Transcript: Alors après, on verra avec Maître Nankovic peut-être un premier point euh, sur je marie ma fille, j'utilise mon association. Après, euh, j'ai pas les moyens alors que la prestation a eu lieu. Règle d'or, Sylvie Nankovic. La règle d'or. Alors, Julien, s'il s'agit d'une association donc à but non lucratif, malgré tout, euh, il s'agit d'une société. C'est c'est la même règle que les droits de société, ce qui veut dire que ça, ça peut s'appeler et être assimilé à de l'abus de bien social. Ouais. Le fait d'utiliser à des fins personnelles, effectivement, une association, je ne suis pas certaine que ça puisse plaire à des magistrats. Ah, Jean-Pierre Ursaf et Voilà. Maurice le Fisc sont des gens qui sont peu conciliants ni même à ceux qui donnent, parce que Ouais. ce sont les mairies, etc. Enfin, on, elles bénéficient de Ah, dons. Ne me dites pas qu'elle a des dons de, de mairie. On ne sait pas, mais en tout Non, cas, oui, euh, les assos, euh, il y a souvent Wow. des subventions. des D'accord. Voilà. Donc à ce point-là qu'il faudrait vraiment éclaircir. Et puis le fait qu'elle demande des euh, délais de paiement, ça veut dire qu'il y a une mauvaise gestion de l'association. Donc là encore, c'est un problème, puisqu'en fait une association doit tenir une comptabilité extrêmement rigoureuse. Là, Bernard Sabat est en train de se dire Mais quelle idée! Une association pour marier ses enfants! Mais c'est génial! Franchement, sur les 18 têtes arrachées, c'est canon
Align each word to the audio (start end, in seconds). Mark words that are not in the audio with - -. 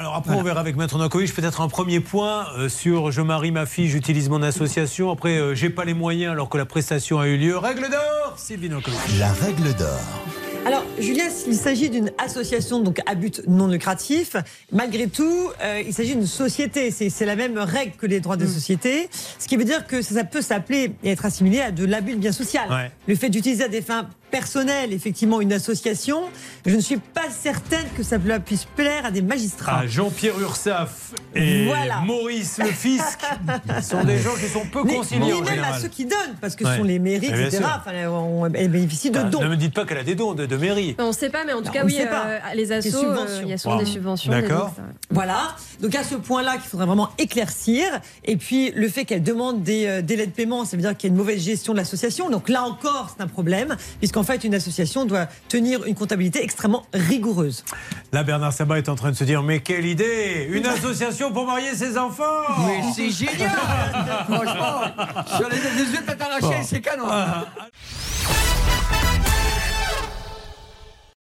Alors 0.00 0.14
après, 0.14 0.34
on 0.34 0.42
verra 0.42 0.60
avec 0.60 0.76
Maître 0.76 0.96
Nankovic 0.96 1.34
peut-être 1.34 1.60
un 1.60 1.68
premier 1.68 2.00
point 2.00 2.46
euh, 2.56 2.70
sur 2.70 3.10
je 3.10 3.20
marie 3.20 3.50
ma 3.50 3.66
fille, 3.66 3.86
j'utilise 3.86 4.30
mon 4.30 4.42
association. 4.42 5.10
Après, 5.10 5.36
euh, 5.36 5.54
j'ai 5.54 5.68
pas 5.68 5.84
les 5.84 5.92
moyens 5.92 6.32
alors 6.32 6.48
que 6.48 6.56
la 6.56 6.64
prestation 6.64 7.20
a 7.20 7.26
eu 7.26 7.36
lieu. 7.36 7.58
Règle 7.58 7.90
d'or, 7.90 8.32
Sylvie 8.38 8.70
Nankovic. 8.70 8.98
La 9.18 9.30
règle 9.30 9.74
d'or. 9.74 10.00
Alors, 10.64 10.84
Julien, 10.98 11.28
s'il 11.28 11.54
s'agit 11.54 11.90
d'une 11.90 12.12
association 12.16 12.80
donc 12.80 13.00
à 13.04 13.14
but 13.14 13.42
non 13.46 13.66
lucratif, 13.66 14.36
malgré 14.72 15.06
tout, 15.06 15.50
euh, 15.62 15.82
il 15.86 15.92
s'agit 15.92 16.14
d'une 16.14 16.26
société. 16.26 16.90
C'est 16.90 17.10
c'est 17.10 17.26
la 17.26 17.36
même 17.36 17.58
règle 17.58 17.92
que 17.98 18.06
les 18.06 18.20
droits 18.20 18.38
de 18.38 18.46
société, 18.46 19.10
ce 19.38 19.46
qui 19.48 19.58
veut 19.58 19.64
dire 19.64 19.86
que 19.86 20.00
ça, 20.00 20.14
ça 20.14 20.24
peut 20.24 20.40
s'appeler 20.40 20.92
et 21.04 21.10
être 21.10 21.26
assimilé 21.26 21.60
à 21.60 21.72
de 21.72 21.84
l'abus 21.84 22.14
de 22.14 22.20
bien 22.20 22.32
social. 22.32 22.70
Ouais. 22.70 22.90
Le 23.06 23.16
fait 23.16 23.28
d'utiliser 23.28 23.64
à 23.64 23.68
des 23.68 23.82
fins 23.82 24.08
personnelles, 24.30 24.92
effectivement, 24.92 25.40
une 25.40 25.52
association, 25.52 26.22
je 26.66 26.74
ne 26.74 26.80
suis 26.80 26.96
pas 26.98 27.28
certaine 27.30 27.86
que 27.96 28.02
ça 28.02 28.18
puisse 28.44 28.64
plaire 28.64 29.04
à 29.06 29.10
des 29.10 29.22
magistrats. 29.22 29.80
Ah, 29.82 29.86
Jean-Pierre 29.86 30.38
Ursaf 30.40 31.12
et 31.34 31.66
Voilà. 31.66 32.00
Maurice 32.00 32.58
le 32.58 32.66
Fisc 32.66 33.18
sont 33.82 34.04
des 34.04 34.18
gens 34.18 34.34
qui 34.34 34.46
sont 34.48 34.64
peu 34.70 34.84
conciliants 34.84 35.40
ni 35.42 35.50
même 35.50 35.64
à 35.64 35.78
ceux 35.78 35.88
qui 35.88 36.04
donnent, 36.04 36.36
parce 36.40 36.54
que 36.56 36.64
Ouais. 36.64 36.72
ce 36.72 36.76
sont 36.78 36.84
les 36.84 36.98
mairies, 36.98 37.26
etc. 37.26 37.62
Enfin, 37.64 37.92
on, 38.08 38.46
elles 38.54 38.70
bénéficient 38.70 39.10
de 39.10 39.18
Ah, 39.18 39.24
dons. 39.24 39.40
Ne 39.42 39.48
me 39.48 39.56
dites 39.56 39.74
pas 39.74 39.84
qu'elle 39.84 39.98
a 39.98 40.04
des 40.04 40.14
dons 40.14 40.34
de, 40.34 40.46
de 40.46 40.56
mairie. 40.56 40.94
On 40.98 41.08
ne 41.08 41.12
sait 41.12 41.30
pas, 41.30 41.44
mais 41.44 41.52
en 41.52 41.58
tout 41.60 41.66
Non, 41.66 41.72
cas, 41.72 41.84
oui, 41.84 41.96
euh, 42.00 42.38
les 42.54 42.72
assos, 42.72 43.04
euh, 43.04 43.40
il 43.42 43.48
y 43.48 43.52
a 43.52 43.58
souvent 43.58 43.74
Wow. 43.76 43.80
des 43.84 43.86
subventions. 43.90 44.32
des 44.32 44.42
D'accord. 44.42 44.72
Voilà. 45.10 45.54
Donc 45.80 45.94
à 45.94 46.04
ce 46.04 46.14
point-là 46.14 46.52
qu'il 46.52 46.68
faudrait 46.68 46.86
vraiment 46.86 47.08
éclaircir. 47.18 47.84
Et 48.24 48.36
puis 48.36 48.70
le 48.72 48.88
fait 48.88 49.04
qu'elle 49.04 49.22
demande 49.22 49.62
des 49.62 49.86
euh, 49.86 50.02
délais 50.02 50.26
de 50.26 50.32
paiement, 50.32 50.64
ça 50.64 50.76
veut 50.76 50.82
dire 50.82 50.96
qu'il 50.96 51.08
y 51.08 51.10
a 51.10 51.12
une 51.12 51.18
mauvaise 51.18 51.42
gestion 51.42 51.72
de 51.72 51.78
l'association. 51.78 52.30
Donc 52.30 52.48
là 52.48 52.62
encore, 52.64 53.14
c'est 53.16 53.22
un 53.22 53.26
problème, 53.26 53.76
puisqu'en 53.98 54.19
fait 54.22 54.44
une 54.44 54.54
association 54.54 55.04
doit 55.04 55.26
tenir 55.48 55.84
une 55.84 55.94
comptabilité 55.94 56.42
extrêmement 56.42 56.86
rigoureuse. 56.92 57.64
Là, 58.12 58.22
Bernard 58.22 58.52
Sabat 58.52 58.78
est 58.78 58.88
en 58.88 58.96
train 58.96 59.10
de 59.10 59.16
se 59.16 59.24
dire 59.24 59.42
Mais 59.42 59.60
quelle 59.60 59.86
idée! 59.86 60.48
Une 60.50 60.66
association 60.78 61.32
pour 61.32 61.46
marier 61.46 61.74
ses 61.74 61.96
enfants! 61.96 62.24
Mais 62.66 62.82
c'est 62.94 63.10
génial! 63.10 63.50
Franchement, 64.26 64.82
sur 65.36 65.48
les 65.48 65.84
18 65.84 66.06
têtes 66.06 66.22
arrachées, 66.22 66.62
c'est 66.64 66.80
canon 66.80 67.06